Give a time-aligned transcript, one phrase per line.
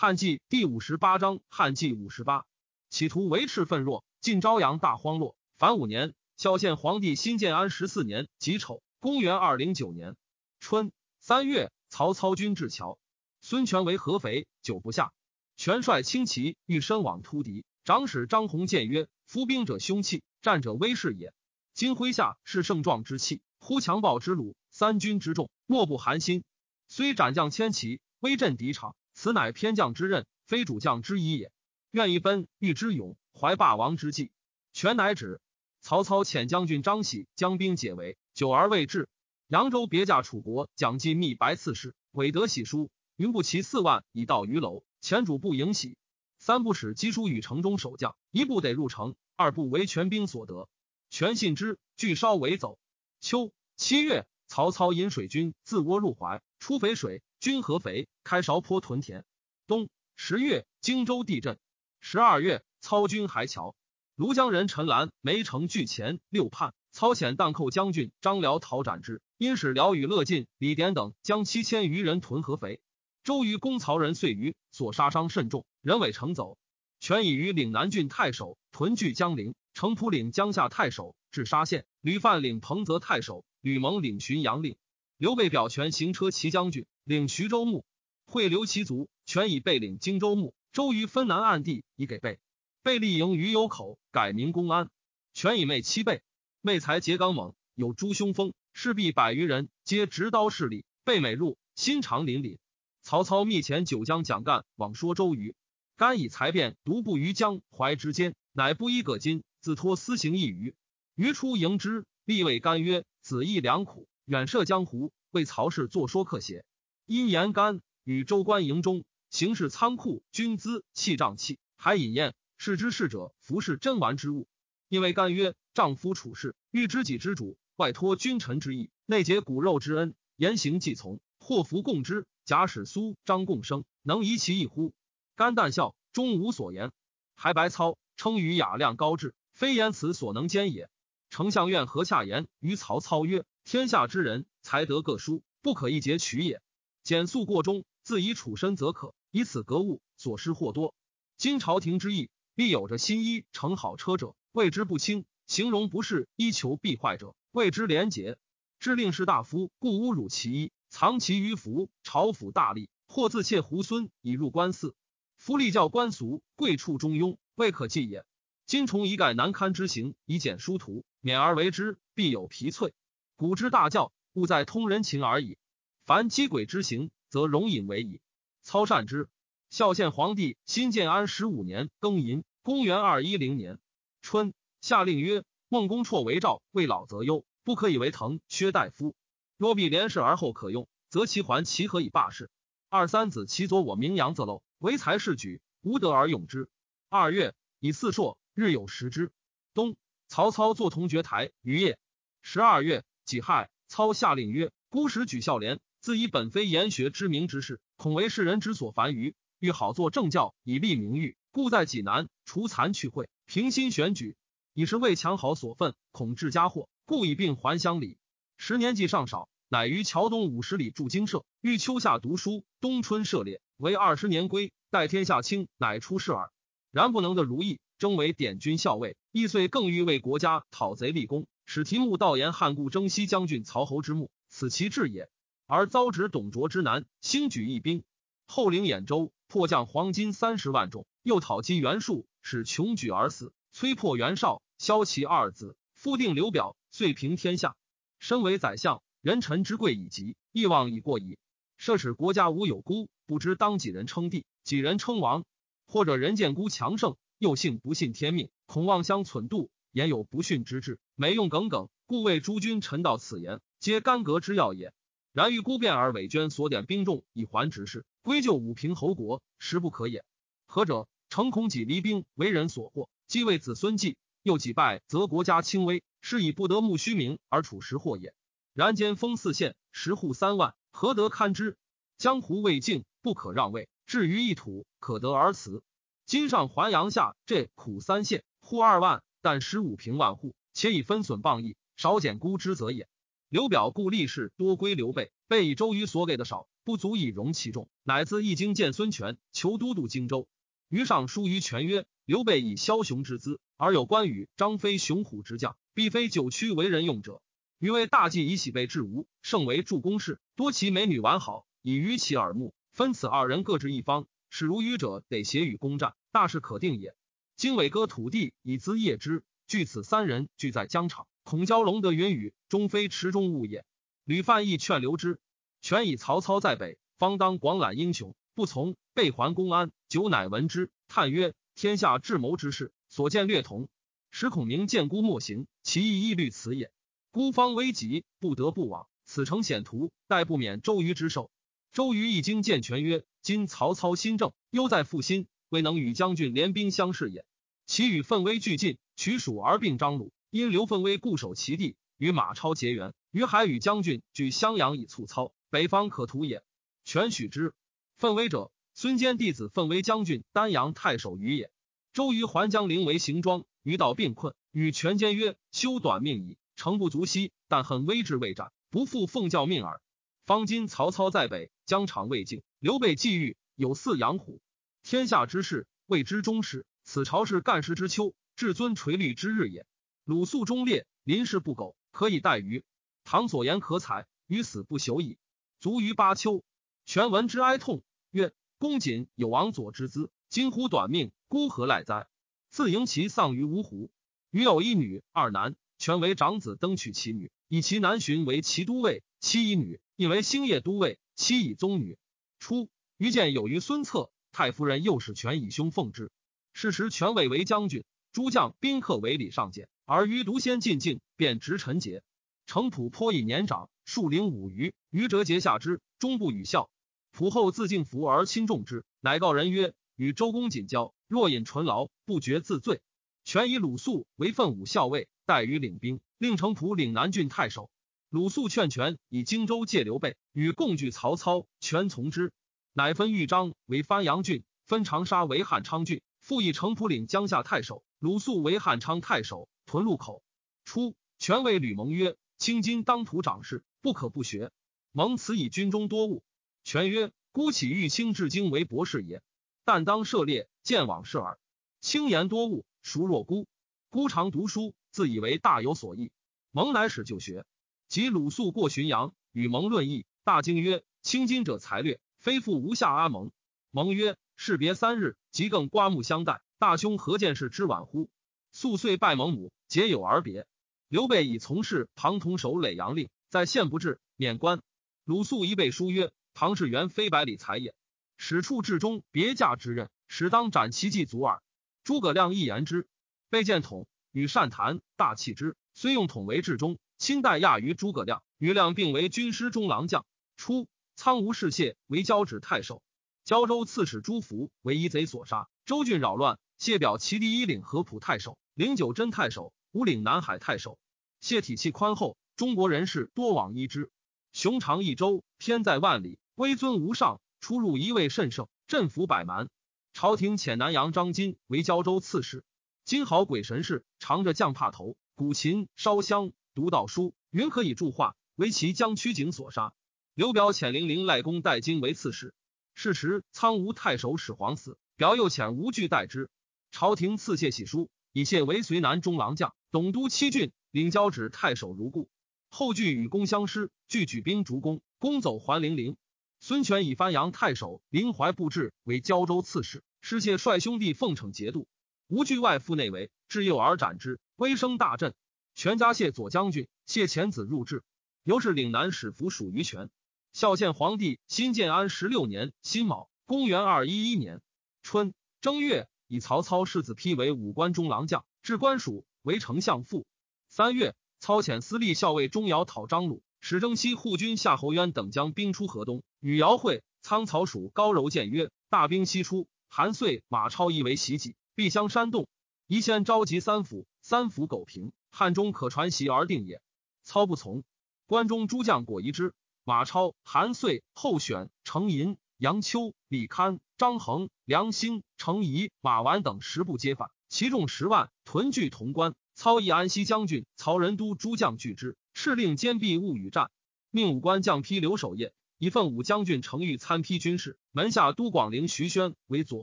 [0.00, 2.46] 汉纪第五十八章，汉纪五十八，
[2.88, 5.36] 企图维持愤弱，晋昭阳大荒落。
[5.58, 10.16] 凡五年，孝献皇帝新建安十四年己丑，公元二零九年
[10.58, 10.90] 春
[11.20, 12.98] 三月，曹操军至桥，
[13.42, 15.12] 孙权为合肥，久不下。
[15.58, 21.34] 权率轻骑欲身往突敌，长史张宏谏曰：“夫兵者凶器，战者威势也。
[21.74, 26.42] 今麾下是盛壮之气，忽强暴之虏，三军之众，莫不寒心。
[26.88, 31.52] 虽斩将千骑，威震敌场。”此乃偏将之任，非主将之一也。
[31.90, 34.32] 愿一奔欲之勇，怀霸王之计。
[34.72, 35.42] 权乃止。
[35.82, 39.10] 曹操遣将军张喜将兵解围，久而未至。
[39.46, 45.98] 扬州别驾楚国，蒋济密白刺史，韦德喜书，云不齐四万已到于楼，前主不迎喜。
[46.38, 50.66] 三不使击书与城中守将，一部得入城，二不为全兵所得。
[51.10, 52.78] 全信之，拒烧为走。
[53.20, 57.22] 秋七月，曹操引水军自涡入淮，出淝水。
[57.40, 59.24] 军合肥，开韶坡屯田。
[59.66, 61.58] 冬十月，荆州地震。
[61.98, 63.74] 十二月，操军还桥。
[64.14, 69.22] 庐江人陈兰梅城拒前六叛，操遣荡寇将军张辽讨斩之。
[69.38, 72.82] 因使辽与乐进、李典等将七千余人屯合肥。
[73.24, 76.58] 周瑜攻曹仁遂于所杀伤甚重，人尾乘走。
[77.00, 84.76] 权以于岭南郡太守屯据江陵，程普领江夏太守至沙县，吕范领彭泽太守，吕蒙领浔阳令。
[85.20, 86.86] 刘备表权行车骑将军。
[87.04, 87.84] 领徐州牧，
[88.24, 90.54] 会留其族，权以备领荆州牧。
[90.72, 92.38] 周瑜分南岸地，以给备。
[92.82, 94.88] 备立营于幽口，改名公安。
[95.34, 96.22] 权以妹妻备，
[96.62, 100.86] 妹才节刚猛，有诸凶锋，士必百余人，皆执刀势力。
[101.04, 102.56] 备美入，心肠凛凛。
[103.02, 105.54] 曹操密遣九江蒋干往说周瑜，
[105.98, 110.74] 干以才辩独步于江淮之间，乃不衣葛巾，自托私行一隅。
[111.14, 116.64] 瑜出迎之，立谓干曰：“子义良苦，远涉江湖，为曹氏作说客写。”
[117.04, 122.36] 因言干与州官营中行事仓库，军资器仗器，还饮宴。
[122.56, 124.46] 视之事者，服饰珍玩之物。
[124.86, 132.24] 因为干曰：丈夫处事，欲知己之主，外托君臣之意，内结骨肉之恩，言行既从，祸福共之。
[132.44, 134.92] 假使苏张共生，能移其一乎？
[135.34, 136.92] 干淡笑，终无所言。
[137.34, 140.88] 还白操称于雅量高志，非言辞所能兼也。
[141.30, 146.60] 丞相院何下言于曹操曰：天下之人，才得各殊，不可一节取也。
[147.02, 150.94] 简素过中，自以处身则可，以此格物，所失或多。
[151.36, 158.38] 今朝廷之意，必有着新衣乘好车者，谓之不清；形容不是衣求必坏者，谓之廉洁。
[158.78, 164.94] 知令士大夫故侮辱其衣，藏其于服，朝府大吏或自窃猢狲以入官寺。
[165.36, 168.24] 夫立教官俗，贵处中庸，未可计也。
[168.66, 172.92] 今重一概难堪之行，以简殊途，免而为之，必有疲瘁。
[173.40, 175.56] 古之大教，务在通人情而已。
[176.04, 178.20] 凡积轨之行，则容隐为矣。
[178.60, 179.30] 操善之。
[179.70, 183.78] 孝献皇帝新建安十五年庚寅，公元二一零年
[184.20, 184.52] 春，
[184.82, 189.14] 下令曰：孟公绰为赵，未老则忧，不可以为滕薛大夫。
[189.56, 192.50] 若必连世而后可用，则其还其何以罢事？
[192.90, 196.68] 二三子其左我名扬则陋，唯才是举，无德而用之。
[197.08, 199.32] 二月，以四硕，日有食之。
[199.72, 199.96] 冬，
[200.28, 201.98] 曹操坐铜爵台于夜。
[202.42, 205.78] 十二月己亥，操下令曰：孤时举孝廉。
[206.00, 214.34] 自以本非言学之名之事，恐为世人之所烦于，欲好作政教以立名誉，故在济南除残去秽，平心选举，
[214.72, 218.16] 以是为强好所愤，恐致家祸，故以病还乡里。
[218.56, 226.50] 十年纪尚少，乃于桥东五十里筑精舍，欲秋夏读书，冬春涉猎，为二十年归，待天下清，乃出世耳。
[226.90, 235.30] 然不能得如意，征为典军校尉，易遂更欲为国家讨贼立功，使题目道言汉故征西将军曹侯之墓，此其志也。
[235.66, 238.02] 而遭指董卓之难，兴举义兵，
[238.44, 243.52] 后领兖州，破将黄金三十万众，又讨击袁术，使穷举而死。
[243.72, 247.76] 摧破袁绍，削其二子，复定刘表，遂平天下。
[248.18, 251.38] 身为宰相，人臣之贵已极，义望已过矣。
[251.76, 255.44] 设使国家无有孤，不知当几人称帝，几人称王，
[255.86, 264.92] 或者人见孤强盛，又信不信天命，恐妄相存度，言有不逊之志，每用耿耿，故为诸君臣道此言，皆干戈之要也。
[265.32, 270.24] 然欲孤变而伪捐所点兵众以还职事，归咎武平侯国，实不可也。
[270.66, 271.08] 何者？
[271.28, 278.34] 诚恐己离兵为人所获，既为子孙计，又己败，则国家轻微，是以不得慕虚名而处实祸也。
[278.74, 281.76] 然间封四县，十户三万，何得堪之？
[282.18, 283.88] 江湖未尽，不可让位。
[284.06, 285.84] 至于一土，可得而辞。
[286.26, 293.08] 今上淮阳下这苦三县，户二万，但十五平万户，且以分损谤义，少减孤之则也。
[293.48, 296.96] 刘表故立事多归刘备，备以周瑜所给的少，不。
[296.96, 300.46] 足以容其众，乃自一经见孙权，求都督荆州。
[300.88, 307.40] 于上书于权曰：“刘备以枭雄之资，而有关羽、张飞雄虎之将，必非九曲为人用者。
[307.78, 312.74] 余为大计以喜备至吴，胜为助攻事，多其美女完好，以娱其耳目。
[312.92, 317.14] 分此二人各执一方，使如愚者得协与攻战，大事可定也。
[317.60, 323.84] 今委割土地以资业之，据此三人聚在疆场，孔蛟龙得云雨，终非池中物也。
[324.24, 325.38] 吕范亦劝留之，
[325.82, 329.92] 权以曹操在北，方当广揽英雄，不从，备还公安。
[330.08, 333.90] 久乃闻之，叹曰：天下智谋之事，所见略同。
[334.30, 336.90] 使孔明见孤莫行，其意亦虑此也。
[337.30, 339.06] 孤方危急，不得不往。
[339.26, 341.50] 此诚险途，待不免周瑜之手。
[341.92, 347.44] 周瑜一经见权曰：今曹操新政，忧在复心，未能与将军联兵相视也。
[347.90, 350.32] 其与奋威俱进，取蜀而并张鲁。
[350.50, 353.14] 因刘奋威固守其地，与马超结缘。
[353.32, 356.62] 于海与将军据襄阳以促操，北方可图也。
[357.04, 357.74] 权许之。
[358.16, 361.72] 奋威者，孙坚弟子奋威将军丹阳太守于也。
[362.12, 370.00] 周瑜还江陵为行庄，于道病困，与权坚曰：“休短命矣，诚不足惜，但恨威志未展，不负奉教命耳。
[370.46, 374.60] 方今曹操在北，疆场未尽，刘备既遇，有似养虎。
[375.02, 376.86] 天下之事，谓之终始。
[377.12, 379.84] 此朝是干时之秋，至尊垂虑之日也。
[380.24, 382.84] 鲁肃忠烈，临事不苟，可以待于
[383.24, 385.36] 唐所言可采，于死不朽矣。
[385.80, 386.64] 卒于巴丘。
[387.06, 392.28] 权闻之哀痛，曰：“公瑾有王佐之资，今乎短命，孤何赖哉？”
[392.70, 394.12] 自迎其丧于芜湖。
[394.52, 402.16] 余有一女二男，权为长子，登娶其女，以其男寻为骑都尉，妻以女，以为兴业都尉，妻以宗女。
[402.60, 406.30] 初，余见有于孙策，太夫人又使权以兄奉之。
[406.72, 412.22] 是时权位为将军，诸将宾客为礼上见，而余独先进境，便执陈节。
[412.66, 416.88] 程普颇以年长，数龄五余，余折节下之，终不与笑。
[417.32, 423.00] 普后自敬服而亲重之，乃告人曰：“与周公瑾交，若饮醇醪，不觉自醉。”
[423.44, 427.90] 权以鲁肃为奋武校尉，待于领兵，令程普领南郡太守。
[428.28, 432.52] 鲁肃劝权以荆州借刘备，与共拒曹操，权从之，
[432.92, 440.42] 乃分豫章为番阳郡，分长沙为汉昌郡，复以程普领江夏太守，鲁肃为汉昌太守，屯路口。
[440.84, 442.36] 初，权谓吕蒙曰。
[442.58, 444.70] 卿今当涂掌事，不可不学。
[445.12, 446.42] 蒙此以军中多务。
[446.84, 449.42] 权曰：“孤岂欲卿至今为博士也？
[449.82, 451.58] 但当涉猎，见往事耳。
[452.02, 453.66] 卿言多务，孰若孤？
[454.10, 456.32] 孤常读书，自以为大有所益。
[456.70, 457.64] 蒙乃始就学。
[458.08, 463.52] 及鲁肃过浔阳，与蒙论议，大惊曰：‘卿今者才略，非复无下阿蒙。’
[463.90, 466.60] 蒙曰：‘士别三日，即更刮目相待。
[466.78, 468.28] 大兄何见事之晚乎？’
[468.72, 470.66] 肃遂拜蒙母，结友而别。”
[471.08, 474.82] 刘备以从事庞统守耒阳令，在县不至，免官。
[475.24, 477.94] 鲁肃一备书曰：“庞士元非百里才也，
[478.36, 481.62] 使处至中别驾之任，使当斩其计足耳。”
[482.04, 483.08] 诸葛亮亦言之。
[483.48, 488.42] 备见统与善谈，大器之，虽用统为至中，亲待亚于诸葛亮。
[488.58, 490.26] 与亮并为军师中郎将。
[490.58, 490.86] 初，
[491.16, 493.02] 苍梧士燮为交趾太守，
[493.50, 496.60] 胶州刺史朱福为夷贼所杀，州郡扰乱。
[496.78, 499.72] 谢表其第一领合浦太守，领九真太守。
[499.90, 501.00] 五岭南海太守，
[501.40, 504.08] 谢体气宽厚，中国人士多往依之。
[504.52, 509.68] 雄长一州，天在万里，威尊无上，出入一位甚盛，镇服百蛮。
[510.12, 512.62] 朝廷遣南阳张金为胶州刺史。
[513.04, 519.92] 金好鬼神事，常着将帕头、古琴、烧香、读道书，云可以助化，为其将曲景所杀。
[520.34, 522.54] 刘表遣零陵赖公代金为刺史。
[523.02, 526.50] 是时苍梧太守始皇死，表又遣吴惧代之。
[526.90, 528.10] 朝廷赐谢喜书。
[528.30, 532.28] 以谢为随南中郎将、董督七郡，领交趾太守如故。
[532.68, 536.18] 后据与公相师，俱举兵逐公，公走还陵陵。
[536.58, 541.88] 孙权以番阳太守林怀布置为胶州刺史，失谢率兄弟奉承节度。
[542.28, 545.32] 吴惧外附内围，至幼而斩之，威声大振。
[545.74, 548.02] 权家谢左将军，谢遣子入质，
[548.44, 550.10] 由是岭南使服属于权。
[550.52, 554.60] 孝献皇帝新建安十六年辛卯，公元二一一年
[555.02, 556.08] 春正月。
[556.32, 560.26] 以曹操世子丕为武官中郎将，至官署为丞相副。
[560.68, 572.46] 三月，操遣司隶校尉钟繇讨张鲁，使征西护军夏侯渊等将兵出河东，与姚会、仓曹属高柔谏曰：“大兵西出，韩遂、马超亦为袭击，必相煽动。
[572.86, 576.80] 宜先召集三府，三府苟平，汉中可传檄而定也。”
[577.24, 577.82] 操不从。
[578.26, 579.52] 关中诸将果疑之。
[579.90, 583.80] 马超、韩遂、候选、程银、杨秋、李堪。
[583.98, 589.34] 张衡、梁兴、程颐、马玩等十部皆反，其众十万，屯聚潼关。
[589.56, 593.72] 操议安西将军曹仁都诸将拒之，敕令坚壁勿与战。
[594.12, 599.82] 命武官将批留守业，以奋武将军程昱参批军事，门下都广陵徐宣为左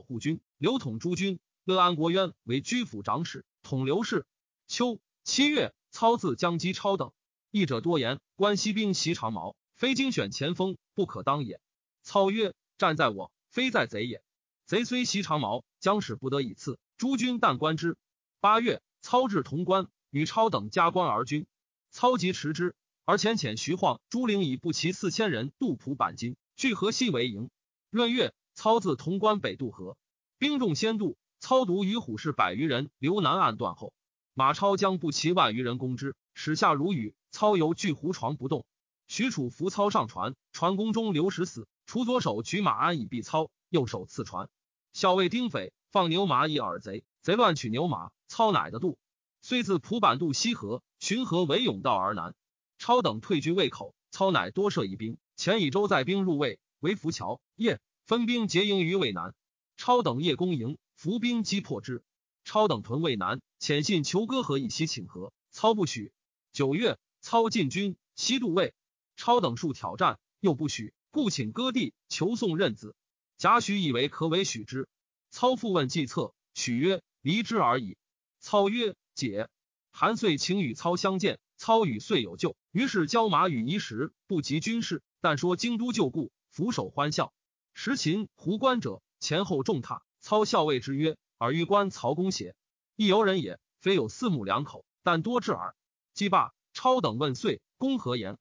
[0.00, 4.24] 护军，刘统诸军，乐安国渊为居府长史，统刘氏。
[4.68, 7.12] 秋七月，操自将击超等。
[7.50, 11.60] 译者多言，关西兵袭长矛，非精选前锋不可当也。
[12.02, 14.24] 操曰：战在我，非在贼也。
[14.66, 16.80] 贼虽袭长矛，将使不得以刺。
[16.96, 17.96] 诸军但观之。
[18.40, 21.46] 八月，操至潼关，与超等加官而军。
[21.92, 27.48] 操即持之，而遣遣徐晃、朱灵以步骑四千人渡蒲板津，据河西为营。
[27.90, 29.96] 闰月，操自潼关北渡河，
[30.38, 31.16] 兵众先渡。
[31.38, 33.92] 操独与虎士百余人留南岸断后。
[34.34, 37.14] 马超将步骑万余人攻之，使下如雨。
[37.30, 38.66] 操犹据胡床不动。
[39.08, 41.66] 许褚扶操上船，船宫中流石死。
[41.86, 44.50] 除左手举马鞍以避操，右手刺船。
[44.92, 48.98] 校尉丁斐放牛马以饵贼，贼乱取牛马，操乃得渡。
[49.40, 52.34] 遂自蒲坂渡西河，循河为甬道而南。
[52.76, 55.16] 超等退居渭口，操乃多设一兵。
[55.36, 57.40] 前以舟载兵入渭，为浮桥。
[57.56, 59.34] 夜分兵结营于渭南。
[59.78, 62.02] 超等夜攻营，伏兵击破之。
[62.44, 66.12] 超等屯渭南，遣信求割河以西请和，操不许。
[66.52, 68.74] 九月，操进军西渡渭，
[69.18, 70.94] 超等数挑战，又不许。
[71.10, 72.94] 故请割地，求送任子。
[73.36, 74.88] 贾诩以为可为许之。
[75.30, 77.98] 操复问计策，许曰：“离之而已。”
[78.38, 79.48] 操曰：“解。”
[79.90, 81.40] 韩遂请与操相见。
[81.56, 87.32] 操与遂有旧，于是交马与仪时，不及军事，但说京都旧故，俯首欢笑。
[87.74, 92.54] 时秦胡关者前后重踏，操校尉之曰：“尔欲观曹公邪？
[92.94, 95.74] 亦由人也，非有四目两口，但多智耳。”
[96.14, 98.38] 既罢，超等问遂公何言？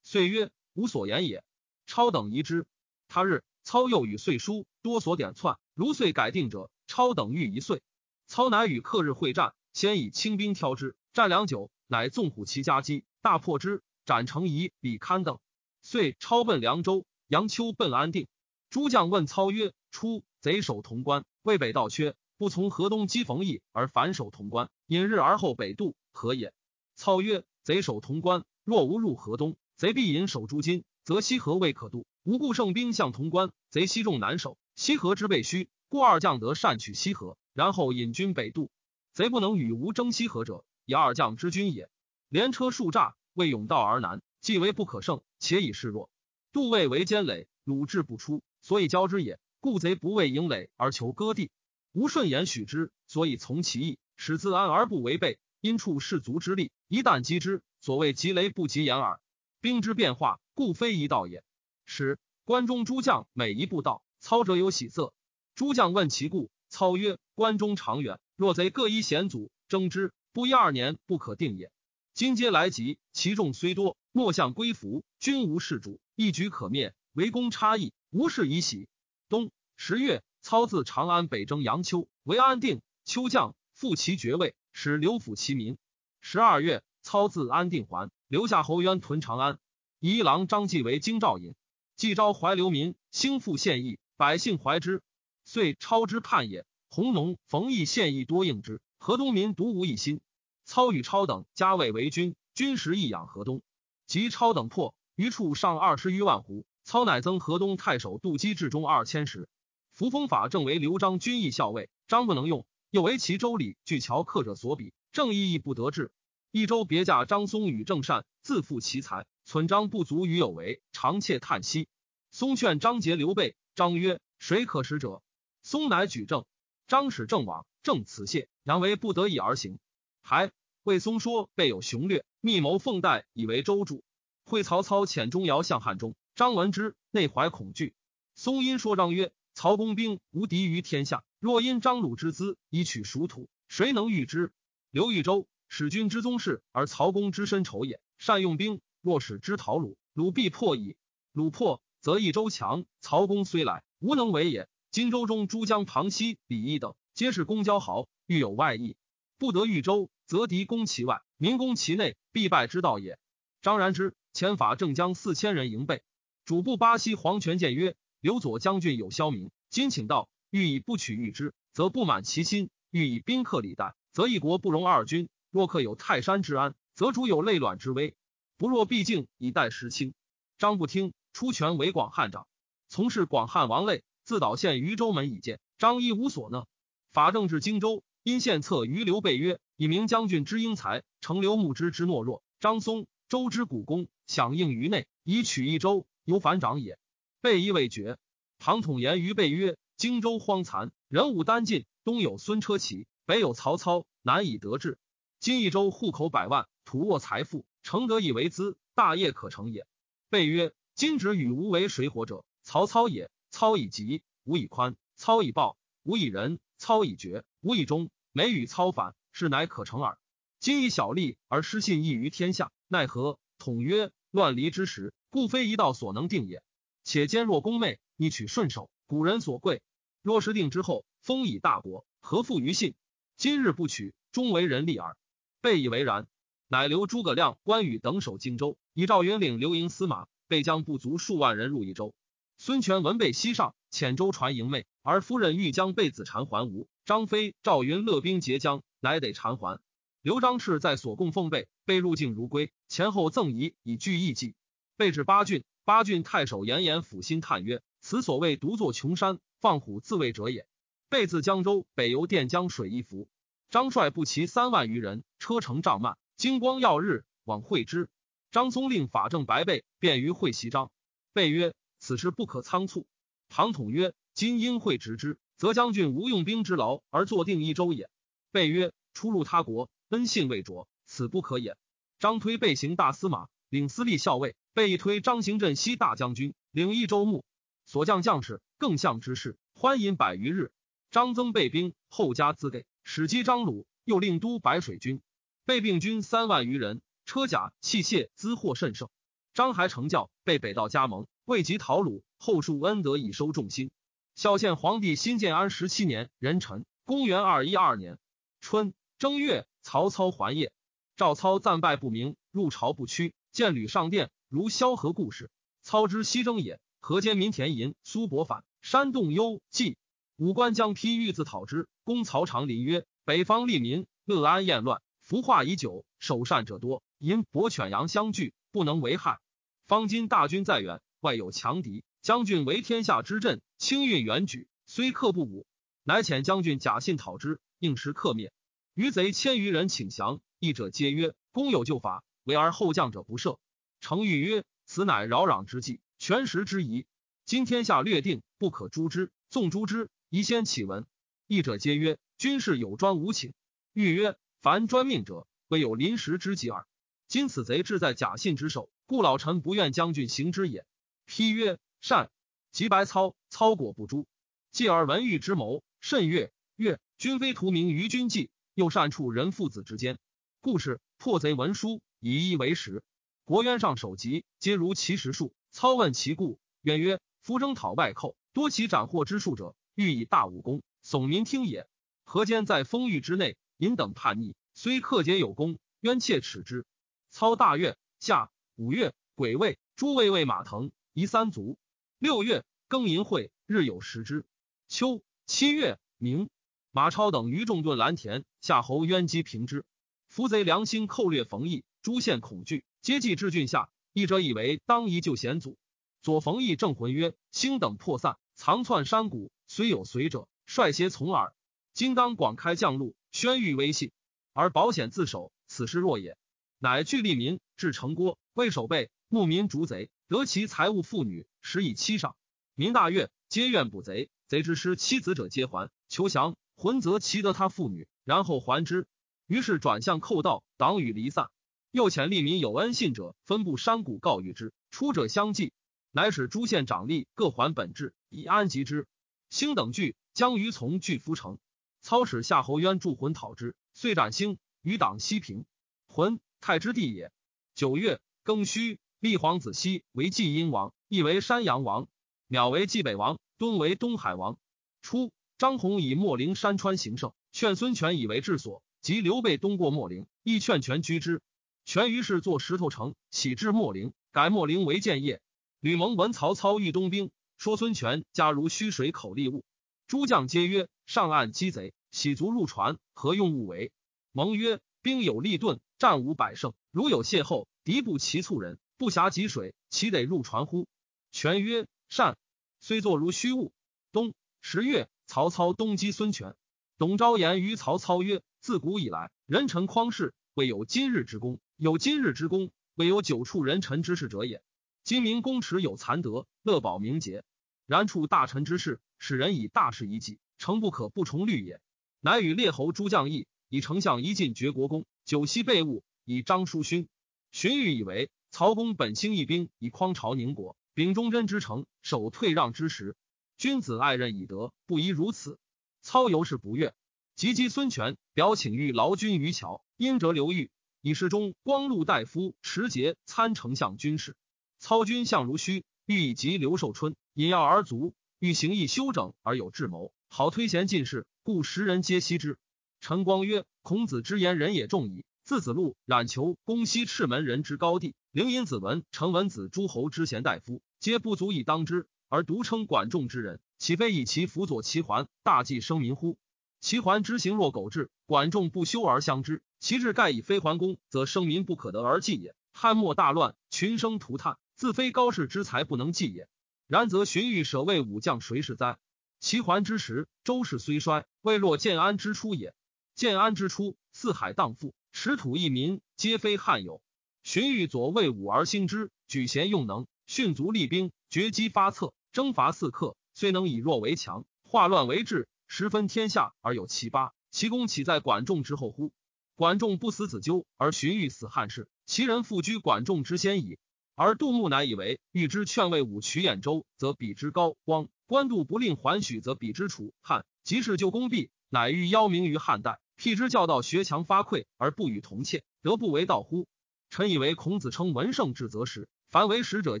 [0.10, 1.44] 遂曰：“无所言也。”
[1.84, 2.64] 超等疑之。
[3.08, 5.58] 他日，操又与遂书，多所点窜。
[5.74, 7.82] 如遂改定者，超等欲一岁。
[8.26, 15.38] 操乃与克日会战，先以轻兵挑之，战良久，乃纵虎骑夹击，大破之，斩成仪、李堪等。
[15.82, 18.28] 遂超奔凉州，杨秋奔安定。
[18.70, 26.54] 诸将问操曰：“出贼守潼关，渭北道缺，不从河东击冯异，而反守潼关，引日而后北渡，何也？”
[26.96, 34.58] 操曰：“贼守潼关，若无入河东，贼必引守诸津。”则西河未可渡，无故胜兵向潼关，贼西众难守。
[34.76, 38.70] 西河之备虚，故二将得善取西河，然后引军北渡。
[39.14, 41.88] 贼不能与吴争西河者，以二将之军也。
[42.28, 46.10] 连车数诈，为甬道而南，既为不可胜，且以示弱。
[46.52, 49.40] 杜魏为坚垒，鲁智不出，所以交之也。
[49.60, 51.50] 故贼不为营垒而求割地。
[51.92, 55.38] 吴顺言许之，所以从其意，使自安而不违背。
[55.62, 59.18] 因处士卒之力，一旦击之，所谓急雷不及掩耳。
[59.60, 60.40] 兵之变化。
[60.54, 61.44] 故非一道也。
[61.86, 65.14] 使关中诸将每一步道，操者有喜色。
[65.54, 71.70] 诸将问其故，操曰：关中长远，若贼各依险阻争之，不一二年不可定也。
[72.12, 76.94] 今皆来急，其众虽多，莫向归服，君无事主，一举可灭。
[77.12, 78.88] 围攻差异，无事以喜。
[79.28, 82.80] 冬十月，操自长安北征阳丘，为安定。
[83.04, 85.78] 丘将复其爵位，使刘府其民。
[86.20, 89.58] 十二月，操自安定还，留下侯渊屯长安。
[90.00, 91.54] 一郎张继为京兆尹，
[91.96, 95.02] 继招怀流民，兴复献义，百姓怀之，
[95.46, 96.66] 遂超之叛也。
[96.90, 100.20] 弘农、冯异献义多应之，河东民独无一心。
[100.66, 103.62] 操与超等加位为军，军时亦养河东。
[104.06, 106.64] 及超等破，余处上二十余万斛。
[106.84, 109.48] 操乃增河东太守杜基至中二千石。
[109.92, 116.12] 扶风法正为刘璋军议校尉，张不能用，又为其州里据桥客者所比，正义亦不得志。
[116.50, 121.88] 益州别驾张松与郑善自负其才，存张不足与有为，常窃叹息。
[122.30, 125.22] 松劝张结刘备，张曰：“谁可使者？”
[125.62, 126.46] 松乃举证。
[126.86, 129.78] 张使郑往，郑辞谢，杨为不得已而行。
[130.22, 130.50] 还
[130.84, 134.02] 魏松说备有雄略，密谋奉代以为州主。
[134.44, 137.94] 会曹操遣钟繇向汉中，张闻之，内怀恐惧。
[138.34, 144.50] 松因说张曰：“曹公兵无敌于天下，若因张鲁之资以取蜀土，谁能御之？”
[144.90, 145.46] 刘豫州。
[145.68, 148.00] 使君之宗室，而曹公之身仇也。
[148.18, 150.96] 善用兵，若使之讨鲁，鲁必破矣。
[151.32, 152.84] 鲁破，则益州强。
[153.00, 154.68] 曹公虽来，无能为也。
[154.90, 158.96] 荆州中诸将庞熙、李毅等，皆是公交豪，欲有外意，
[159.36, 163.18] 不得豫州，则敌攻其外，民攻其内，必败之道也。
[163.60, 166.02] 张然之遣法正将四千人迎备。
[166.44, 178.14] 主簿巴西黄权谏曰：“刘左将军有萧明，今请到，欲以不取豫之，则不满其心；欲以宾客礼待，则一国不容二君。”若克有泰山之安，则主有累卵之危；
[178.56, 180.14] 不若毕竟以待时清。
[180.58, 182.46] 张不听，出权为广汉长，
[182.88, 185.60] 从事广汉王类，自导县渝州门以见。
[185.78, 186.64] 张一无所呢。
[187.12, 192.42] 法政至荆州，因献策于刘备曰：“以明将军之英才，成刘牧之之懦弱。
[192.60, 196.98] 张松、周之古功，响应于内，以取益州，由反长也。”
[197.40, 198.18] 备意未决。
[198.58, 204.98] 庞统言于备曰：“荆州荒残，人武单尽，东有孙车骑，北有曹操，难以得志。
[205.40, 209.86] 今益州户口百万，土沃财富，诚得以为资，大业可成也。”
[210.30, 213.30] 备曰：“今止与吾为水火者，曹操也。
[213.50, 218.10] 操以急，吾以宽；操以暴，吾以仁；操以决，吾以忠。
[218.32, 220.18] 每与操反，是乃可成耳。
[220.58, 226.62] 今以小利而失信义于天下，奈何？”统曰：“乱离之时，故非一道所能定也。
[227.04, 229.80] 且坚若宫妹。”一取顺手，古人所贵。
[230.22, 232.96] 若是定之后，封以大国，何负于信？
[233.36, 235.16] 今日不取，终为人利耳。
[235.60, 236.26] 备以为然，
[236.68, 240.26] 乃留诸葛亮、关羽等守荆州，以赵云领刘营司马。
[240.46, 242.14] 备将不足数万人入益州。
[242.56, 246.88] 孙权闻备西上，遣舟船迎妹，而夫人欲将备子缠还吴。
[247.04, 249.78] 张飞、赵云勒兵截江，乃得缠还。
[250.22, 254.54] 刘张赤在所供奉备，备入境如归，前后赠仪以具义计。
[254.96, 257.82] 备至八郡，八郡太守严颜抚心叹曰。
[258.00, 260.66] 此所谓独坐穷山，放虎自卫者也。
[261.10, 263.28] 备自江州北游垫江水一浮，
[263.70, 268.08] 张帅步骑三万余人，车乘帐幔，金光耀日，往会之。
[268.50, 270.90] 张松令法正白备，便于会席张。
[271.34, 273.06] 备曰：“此事不可仓促。”
[273.50, 278.08] 庞统曰：“今应会直之，则将军无用兵之劳而坐定一州也。”
[278.52, 281.76] 备曰：“出入他国，恩信未着，此不可也。”
[282.18, 287.44] 张推备行大司马，领司隶校尉；备一推张行镇西大将军，领益州牧。
[287.84, 290.72] 所将将士更相之事，欢饮百余日。
[291.10, 295.22] 张增备兵，后加资给，使击张鲁，又令都白水军，
[295.64, 299.08] 备病军三万余人，车甲器械资货甚盛。
[299.54, 303.90] 张还成教，被北道加盟，未及讨鲁，后述恩德以收众心。
[304.34, 308.18] 孝献皇帝新建安十七年壬辰，公元二一二年
[308.60, 310.70] 春正月，曹操还业。
[311.16, 315.50] 赵操暂败不明，入朝不趋，见吕上殿，如萧何故事。
[315.80, 316.78] 操之西征也。
[317.00, 319.96] 河间民田银苏伯反山洞幽寂
[320.38, 321.88] 武官将批欲自讨之。
[322.04, 327.02] 公曹长林曰：“北方利民乐安厌乱，服化已久，守善者多。
[327.18, 329.40] 因伯犬羊相聚，不能为害。
[329.88, 335.66] 方今大军在远，外有强敌，将军为天下之阵，轻运远举，虽克不武，
[336.04, 338.52] 乃遣将军假信讨之，应时克灭。
[338.94, 343.58] 余贼千余人请降，义者皆曰：‘公有旧法，唯而后降者不赦。’
[344.00, 347.06] 程昱曰：‘此乃扰攘之计。’权时之宜，
[347.44, 349.32] 今天下略定，不可诛之。
[349.50, 351.06] 纵诛之，宜先启闻。
[351.46, 353.54] 议者皆曰：“军事有专无请。”
[353.94, 356.86] 欲曰：“凡专命者，未有临时之急耳。
[357.28, 360.84] 今此贼志在假信之手，故老臣不愿将军行之也。”
[361.24, 362.30] 批曰：“善。”
[362.72, 364.26] 及白操，操果不诛。
[364.70, 370.18] 继而文玉之谋甚悦，曰：“君非图名于君计，又善处人父子之间，
[370.60, 373.02] 故事破贼文书，以一为实。
[373.46, 381.88] 国渊上首级，皆如其实数。”操问其故，渊曰：“夫征讨外寇，多其斩获之术者，欲以大武功耸民听也。
[382.22, 386.86] 何间在封域之内，引等叛逆，虽克节有功，冤切耻之。”
[387.30, 387.96] 操大悦。
[388.20, 391.76] 夏五月，癸未，诸卫尉马腾夷三族。
[392.20, 394.46] 六月，庚寅会，日有食之。
[394.86, 396.48] 秋七月，明
[396.92, 399.84] 马超等于众顿蓝田，夏侯渊击平之。
[400.28, 403.90] 伏贼良心寇掠冯异，诸县恐惧，皆计至郡下。
[404.12, 405.76] 一者以为当宜救险阻。
[406.22, 411.54] 左冯异正魂曰：“星等破散，藏窜山谷，虽有随者，率携从耳。
[411.94, 414.10] 今当广开降路，宣谕威信，
[414.52, 416.36] 而保险自守，此事若也。
[416.80, 422.34] 乃聚利民，至城郭，为守备，牧民逐贼，得其财物妇女，食以七赏。
[422.74, 424.28] 民大悦，皆愿捕贼。
[424.48, 426.56] 贼之失妻子者，皆还求降。
[426.74, 429.06] 浑则其得他妇女，然后还之。
[429.46, 431.46] 于是转向寇盗，党羽离散。”
[431.92, 435.72] 又遣利民有恩信者，分布山谷告谕之，出者相继，
[436.10, 439.06] 乃使诸县长吏各还本质，以安吉之。
[439.50, 441.58] 兴等惧，将于从拒夫城。
[442.00, 445.64] 操使夏侯渊助浑讨之，遂斩兴，与党西平。
[446.06, 447.32] 浑太之地也。
[447.74, 452.06] 九月庚戌，立皇子熙为晋阴王，亦为山阳王；
[452.48, 454.58] 邈为冀北王，敦为东海王。
[455.02, 461.42] 初，张宏以秣陵山川行胜，劝孙权以为治所，及刘备东过秣陵，亦劝权居之。
[461.84, 465.40] 权于是作石头城，起至秣陵，改秣陵为建业。
[465.80, 469.64] 吕蒙闻曹操欲东兵，说孙权家如虚水口利物。
[470.08, 473.92] 诸将皆曰：“上岸击贼，喜卒入船，何用物为？”
[474.32, 476.74] 蒙曰：“兵有利钝，战无百胜。
[476.90, 480.88] 如有邂逅，敌不齐促人，不暇汲水，岂得入船乎？”
[481.30, 482.36] 权曰：“善。”
[482.80, 483.72] 虽作如虚物。
[484.10, 486.56] 冬十月，曹操东击孙权。
[486.96, 494.60] 董昭言于曹操曰：“自古以来，人臣匡世，未有今日之功。”有今日之功，未有久处人臣之事者也。
[495.08, 497.42] 今明公持有残德，乐保名节。
[497.86, 501.80] 然处大臣之事，使人以大事一计，诚不可不从律也。
[502.20, 507.08] 乃与列侯诸将议，以丞相一进绝国公，九息备务，以张叔勋。
[507.52, 513.16] 荀彧以为曹公本兴义兵，以匡朝宁国，秉忠贞之诚，守退让之时。
[513.56, 515.58] 君子爱任以德，不宜如此。
[516.02, 516.92] 操尤是不悦。
[517.34, 524.36] 及击孙权，表请欲劳军于桥，因折刘豫，以示中光禄大夫持节参丞相军事。
[524.78, 532.58] 操军相如虚，欲以及刘寿春，引药而足，欲行义修整而有智谋，好推贤进士，故时人皆悉之。
[533.00, 535.24] 陈光曰：“孔子之言，人也重矣。
[535.44, 546.38] 自子路、冉求、公西赤门人之高地，灵隐子文、成文子诸侯之贤大夫，皆不足以当之，而独称管仲之人，岂非以其辅佐齐桓，大计生民乎？”
[546.80, 549.62] 齐桓之行若狗彘，管仲不修而相之。
[549.80, 552.54] 其志盖以非桓公，则生民不可得而济也。
[552.72, 556.48] 汉末大乱，群生涂炭，自非高士之才不能济也。
[556.86, 558.96] 然则荀彧舍魏武将，谁是哉？
[559.40, 562.76] 齐桓之时，周氏虽衰，未若建安之初也。
[563.16, 567.02] 建安之初，四海荡妇，持土一民，皆非汉有。
[567.42, 575.48] 荀彧左魏武而兴之，举贤用能，训卒立兵，决击发策，征伐四客，虽能以弱为强，化乱为治。
[575.66, 579.10] 十分天下而有其八，其功岂在管仲之后乎？
[579.56, 583.76] 管仲不死子纠，而荀彧死汉室，其人复居管仲之先矣。
[584.20, 590.44] 而杜牧乃以为，欲之劝魏武取兖州，则比之高光；官渡不令还许，则比之楚汉。
[590.64, 596.66] 即是就公毕，乃欲邀名于汉代，辟之教道学强发溃，而不与同妾，得不为道乎？
[597.10, 600.00] 臣以为孔子称文圣至则时，凡为使者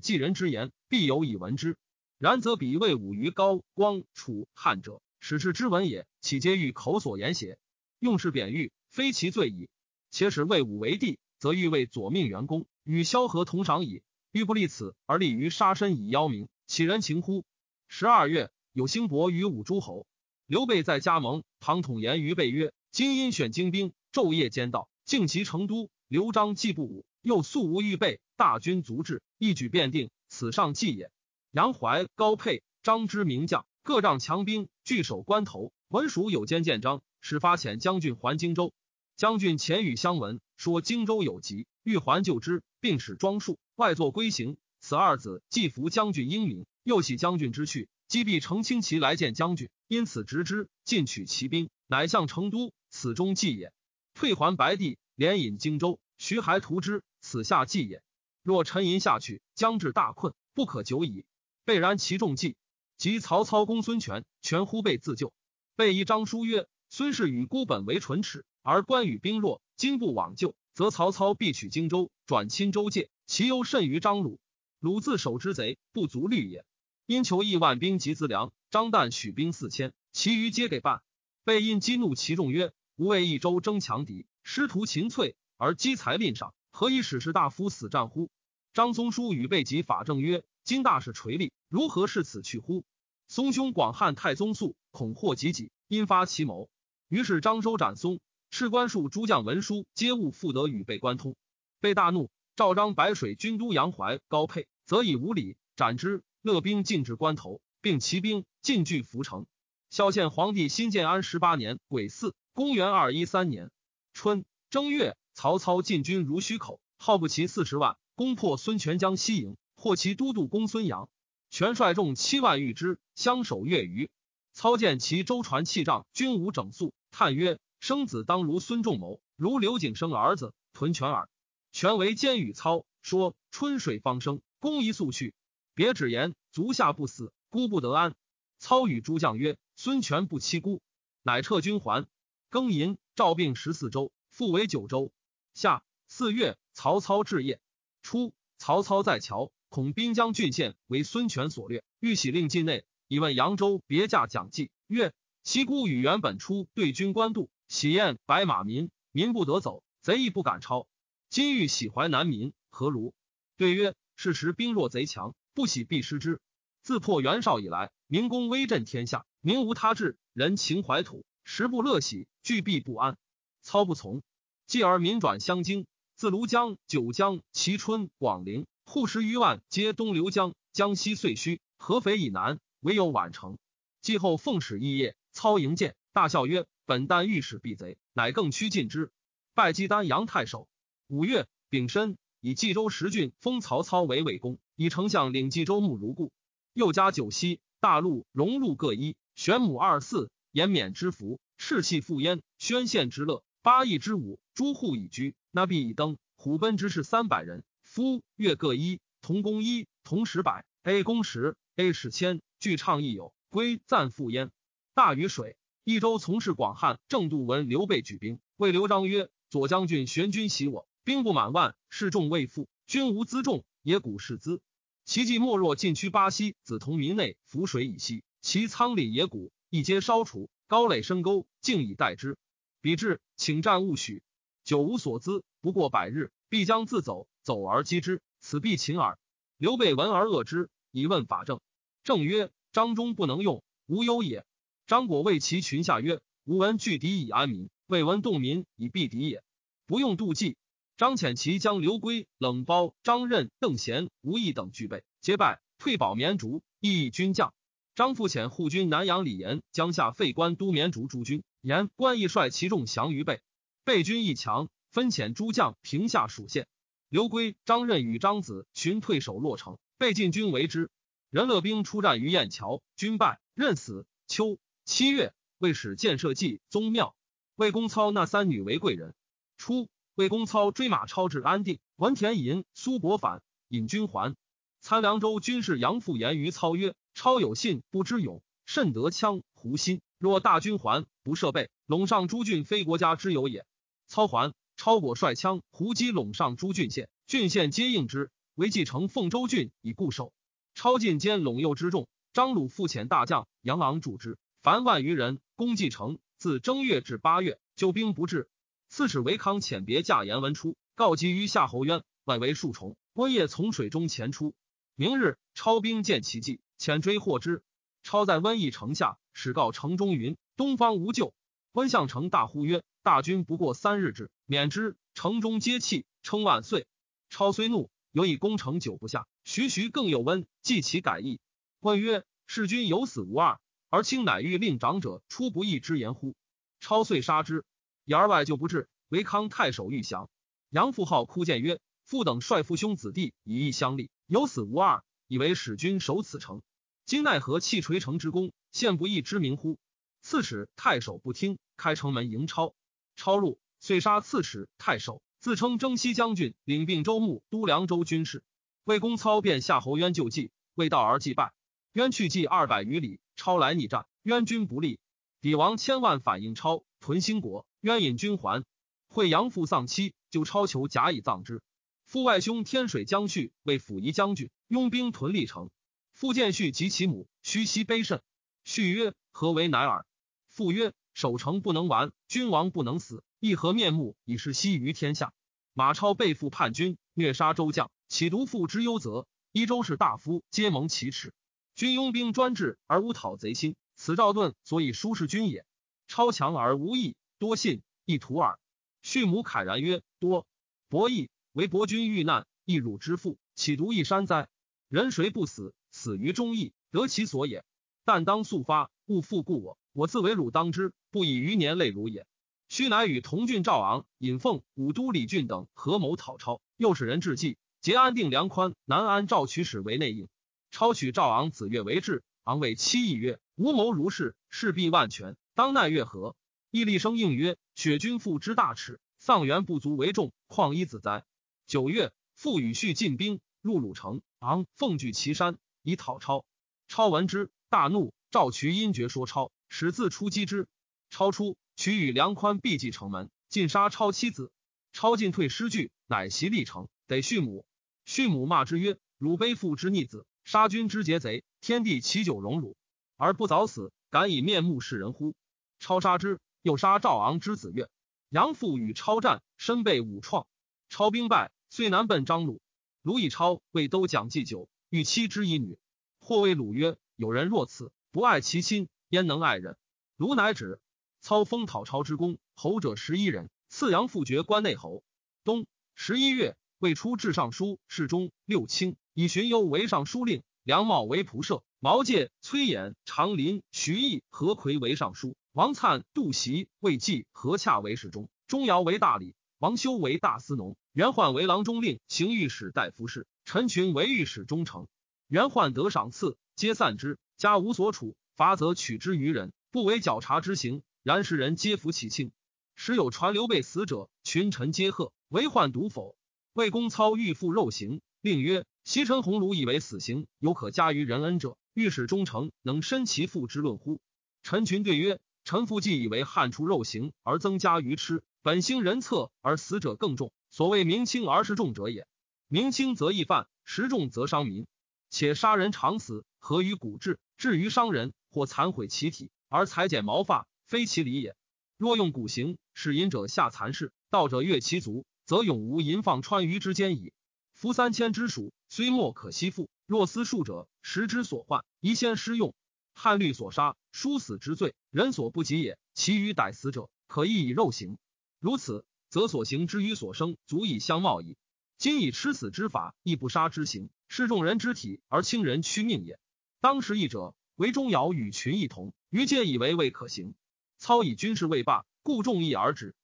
[0.00, 1.76] 继人之言，必有以闻之。
[2.18, 5.00] 然则比魏武于高光楚汉者。
[5.20, 7.56] 使是之文也，岂皆欲口所言邪？
[8.00, 9.68] 用事贬誉，非其罪矣。
[10.10, 14.02] 且使魏武为帝，则欲为左命元公，与萧何同赏矣。
[14.38, 17.44] 欲不立此而立于杀身以邀名，岂人情乎？
[17.88, 20.06] 十二月，有兴伯于五诸侯。
[20.46, 25.90] 刘备在加盟，庞统言于备曰：“今因选精兵，昼夜兼道，竟其成都。
[26.06, 31.10] 刘璋既不武，又素无预备，大军足至，一举便定，此上计也。”
[31.50, 33.66] 杨怀、高沛、张之名将。
[33.82, 35.72] 各仗强兵，据守关头。
[35.88, 38.72] 文蜀有间见章，始发遣将军还荆州。
[39.16, 44.56] 将军遣与相闻，说荆州有急，欲还救之，并使庄树外作归行。
[44.80, 52.72] 此二子既服将军英明，又喜将军之去，击毙成轻骑来见将军，因此执之，进取骑兵，乃向成都。
[52.90, 53.72] 此中计也。
[54.14, 58.02] 退还白帝，连引荆州，徐还图之，此下计也。
[58.42, 61.24] 若沉吟下去，将至大困，不可久矣。
[61.64, 62.56] 备然其众计。
[62.96, 65.32] 及曹操攻孙权，权乎备自救。
[65.76, 74.40] 备以张书曰：“孙氏与孤本为唇齿，而关羽兵弱，今不往救，则曹操必取荆州，转侵州界，其忧甚于张鲁。
[74.80, 76.64] 鲁自守之贼，不足虑也。
[77.04, 81.02] 因求亿万兵及资粮，张旦许兵四千，其余皆给办。
[81.44, 88.30] 备因激怒其众曰：‘吾为益州争强敌，师徒秦昕，而积财吝赏，何以使士大夫死战乎？’
[88.72, 92.82] 张松书与备及法正曰。”今大事垂立，如何视此去乎？
[93.26, 96.70] 松兄广汉太宗肃，恐祸及己，因发其谋。
[97.08, 101.36] 于是张收斩松，士官数诸将文书皆勿复得与被关通。
[101.80, 106.24] 被大怒，赵张白水军都杨怀、高沛，则以无礼斩之。
[106.42, 109.46] 勒兵进至关头，并骑兵进据涪城。
[109.90, 113.70] 孝献皇帝新建安十八年癸巳，公元二一三年
[114.12, 119.56] 春正月，曹操进军如须口，号不齐四十万，攻破孙权江西营。
[119.76, 121.08] 获其都督公孙阳，
[121.50, 124.10] 权率众七万御之，相守月余。
[124.52, 131.28] 操见其舟船器仗均无整肃，叹曰：“生子当如孙仲谋，如刘景生儿子屯权耳。”
[131.72, 135.34] 权为监与操说：“春水方生，公宜速去。
[135.74, 138.14] 别只言足下不死，孤不得安。”
[138.58, 140.82] 操与诸将曰：“孙权不欺孤，
[141.22, 142.06] 乃撤军还。”
[142.50, 145.12] 庚寅，赵并十四州，复为九州。
[145.54, 147.60] 夏四月，曹操置业。
[148.02, 149.52] 初，曹操在桥。
[149.68, 155.12] 恐滨江郡县为孙权所掠，欲喜令境内，以问扬州别驾蒋济，曰
[155.44, 160.88] ：“其孤与原本出对军官渡，喜宴白马民，民不得走，贼亦不敢超。
[161.30, 163.14] 今欲喜淮南民，何如？”
[163.56, 166.40] 对曰：“是时兵弱贼强，不喜必失之。
[166.82, 173.16] 自破袁绍以来，民公威震天下，民无他志，人情怀土，食不乐喜，惧避不安。
[173.62, 174.22] 操不从，
[174.66, 183.58] 继而民转相京，自庐江、九江、蕲春、广陵。”户十余万，皆东流江，江西遂虚，合肥以南，唯有宛城。
[184.00, 189.12] 继后奉使议业，操营见，大笑曰：“本旦欲使避贼，乃更趋近之。”
[189.52, 190.68] 拜姬丹阳太守。
[191.10, 196.32] 五月，丙申，以冀州十郡封曹操为魏公，以丞相领冀州牧如故。
[196.74, 206.18] 又加九锡、大陆、荣禄各一，玄母二四，延冕之福，赤气复焉，宣献之乐，八邑之五，诸户以居，那必以登。
[206.36, 214.50] 虎贲之士三百人，夫月各一，同工一，同十百，A 公十，A 十千，俱唱亦有，归赞复焉。
[214.92, 224.60] 大禹水，益州从事广汉正度闻刘备举兵，谓刘璋曰：“左将军玄军袭我，兵不满万，士众未附，军无辎重，野谷士资。
[225.06, 232.36] 其计莫若晋区巴西，子同民内，浮水以西，其仓里野谷一皆烧除，高垒深沟，静以待之。
[232.82, 234.22] 彼至，请战勿许。
[234.64, 237.26] 久无所资，不过百日，必将自走。
[237.42, 239.18] 走而击之，此必擒耳。”
[239.56, 241.62] 刘备闻而恶之，以问法正。
[242.04, 244.44] 正曰：“张忠不能用，无忧也。”
[244.86, 249.42] 张果谓其群下曰：“吾闻拒敌以安民，未闻动民以避敌也。
[249.86, 250.58] 不用妒忌。”
[250.98, 257.54] 张潜其将刘归、冷包、张任、邓贤、吴懿等俱备，结拜退保绵竹，亦军将。
[257.94, 263.40] 张复遣护军南阳李延江下废官都绵竹诸军，严官亦率其众降于备。
[263.84, 266.66] 备军亦强，分遣诸将平下属县。
[267.08, 270.90] 刘归、张任与张子寻退守洛城，被晋军围之。
[271.30, 274.04] 任乐兵出战于雁桥，军败，任死。
[274.26, 277.14] 秋七月，魏使建设祭宗庙，
[277.54, 279.14] 魏公操那三女为贵人。
[279.56, 279.88] 初。
[280.18, 284.34] 魏公操追马超至安定，闻田尹苏伯反，引军还。
[284.80, 290.00] 参凉州军事杨复言于操曰：“超有信，不知勇，甚得羌胡心。
[290.18, 293.64] 若大军还，不设备，陇上诸郡非国家之有也。”
[294.08, 300.32] 操还，超果率羌胡击陇上诸郡县，郡县皆应之，为继承凤州郡以固守。
[300.74, 306.18] 超进兼陇右之众，张鲁复遣大将杨昂助之，凡万余人，攻继承。
[306.38, 308.48] 自正月至八月，救兵不至。
[308.88, 314.54] 刺史韦康遣别驾言文出，告急于夏侯渊，外围数重，温夜从水中潜出。
[314.94, 317.62] 明日，超兵见其迹，遣追获之。
[318.02, 321.34] 超在瘟疫城下，使告城中云：“东方无救。”
[321.72, 326.86] 温相城大呼曰：“大军不过三日至，免之。”城中皆泣，称万岁。
[327.28, 329.28] 超虽怒，犹以攻城久不下。
[329.44, 331.40] 徐徐更有温，计其改意。
[331.80, 336.34] 问曰：“士君有死无二，而卿乃欲令长者出不义之言乎？”
[336.80, 337.64] 超遂杀之。
[338.08, 340.30] 言外就不至，为康太守欲降。
[340.70, 346.62] 杨复号哭谏曰：“父等率父兄子弟以义相立，有死无二，以为使君守此城。
[347.04, 349.78] 今奈何弃垂城之功，献不义之名乎？”
[350.22, 352.74] 刺史太守不听，开城门迎超。
[353.14, 358.42] 超入，遂杀刺史太守，自称征西将军，领并州牧、都凉州军事。
[358.84, 361.52] 魏公操便夏侯渊救济，未到而祭败。
[361.92, 364.98] 渊去计二百余里，超来逆战，渊军不利，
[365.42, 367.66] 抵王千万反应超，屯兴国。
[367.80, 368.64] 渊引军还，
[369.08, 371.62] 惠阳父丧妻，就超求假以葬之。
[372.04, 375.70] 父外兄天水将续为辅夷将军，拥兵屯历城。
[376.12, 378.22] 父见续及其母，虚膝悲甚。
[378.64, 380.04] 续曰：“何为乃尔？”
[380.48, 385.32] 父曰：“守城不能完，君王不能死，亦何面目以示息于天下？”
[385.74, 389.28] 马超背负叛军，虐杀周将，岂独父之忧责？
[389.52, 391.32] 一州士大夫皆蒙其耻。
[391.76, 395.64] 君拥兵专制而无讨贼心，此赵盾所以舒适君也。
[396.08, 397.14] 超强而无义。
[397.38, 398.58] 多信亦徒耳。
[399.02, 400.46] 畜母慨然曰：“多
[400.88, 404.48] 伯义为伯君遇难，亦汝之父，岂独一山哉？
[404.88, 405.72] 人谁不死？
[405.92, 407.64] 死于忠义，得其所也。
[408.04, 409.78] 但当速发，勿复故我。
[409.92, 412.26] 我自为汝当之，不以余年累汝也。”
[412.68, 420.28] 须乃与同郡赵昂、尹奉、武都李俊等合谋讨超，又使人致计，结安定梁宽、南安赵取使为内应。
[420.70, 426.36] 超取赵昂子越为质，昂谓七义曰：“吾谋如是，势必万全，当奈月何？”
[426.70, 431.24] 义立生应曰：“雪君父之大耻，丧元不足为重，况一子哉？”
[431.66, 436.44] 九月，父与婿进兵入鲁城，昂奉据岐山以讨超。
[436.86, 440.68] 超闻之，大怒，召渠因绝说超，使自出击之。
[441.10, 444.52] 超出，渠与梁宽避计城门，尽杀超妻子。
[444.92, 447.66] 超进退失据，乃袭历城，得畜母。
[448.04, 452.76] 畜母骂之曰：“汝背父之逆子，杀君之劫贼，天地岂久容汝？
[453.16, 455.34] 而不早死，敢以面目示人乎？”
[455.78, 456.40] 超杀之。
[456.62, 457.88] 又杀赵昂之子越，
[458.30, 460.46] 杨父与超战，身被五创，
[460.88, 462.60] 超兵败，遂南奔张鲁。
[463.00, 465.78] 鲁以超为都讲祭酒，欲妻之以女。
[466.18, 469.78] 或谓鲁曰：“有人若此，不爱其亲，焉能爱人？”
[470.18, 470.80] 鲁乃止。
[471.20, 475.02] 操封讨超之功，侯者十一人，赐杨父爵关内侯。
[475.44, 475.64] 冬
[475.94, 485.36] 十一月，未出至尚书侍中六卿，以荀攸为尚书令，梁茂为仆射，毛玠、崔琰、长林、徐毅、何魁为尚书。
[485.58, 493.26] 王粲、杜袭、魏济、何洽为侍中，钟繇为大理，王修为大司农，袁焕为郎中令，行御史大夫事。
[493.44, 494.86] 陈群为御史中丞。
[495.26, 500.84] 袁焕得赏赐，皆散之，家无所处，罚则取之于人，不为绞察之刑。
[501.02, 502.30] 然时人皆服其轻。
[502.76, 506.14] 时有传刘备死者，群臣皆贺，唯患独否。
[506.52, 514.00] 魏公操欲复肉刑，令曰：袭陈鸿儒以为死刑，有可加于人恩者，御史中丞能申其父之论乎？
[514.44, 520.30] 陈群对曰：臣父既以为汉出肉刑而增加于吃，本兴人策而死者更重。
[520.50, 522.06] 所谓明轻而食重者也。
[522.48, 524.66] 明轻则易犯，食重则伤民。
[525.08, 527.18] 且杀人常死，何于骨质？
[527.38, 531.34] 至于伤人，或残毁其体而裁剪毛发，非其理也。
[531.78, 535.06] 若用骨刑，使淫者下残事，道者越其足。
[535.24, 537.14] 则永无淫放川渝之间矣。
[537.54, 539.70] 夫三千之属，虽莫可惜复。
[539.86, 542.54] 若思数者，时之所患，宜先施用。
[543.00, 545.78] 汉律所杀，殊死之罪，人所不及也。
[545.94, 547.96] 其余逮死者，可亦以肉刑。
[548.40, 551.36] 如此，则所行之于所生，足以相貌矣。
[551.76, 556.18] 今以吃死之法，亦不杀之刑，是众人之体而轻人屈命也。
[556.60, 560.34] 当时义者，为钟繇与群异同，于皆以为未可行。
[560.76, 562.96] 操以军事未罢，故众议而止。